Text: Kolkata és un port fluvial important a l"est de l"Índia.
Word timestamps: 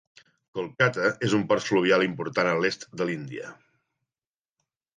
Kolkata 0.59 1.09
és 1.27 1.35
un 1.39 1.43
port 1.51 1.67
fluvial 1.67 2.07
important 2.07 2.51
a 2.53 2.55
l"est 2.61 2.89
de 3.03 3.07
l"Índia. 3.07 3.55